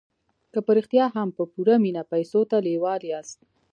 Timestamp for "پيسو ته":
2.11-2.57